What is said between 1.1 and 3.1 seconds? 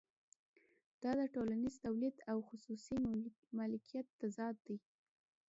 د ټولنیز تولید او خصوصي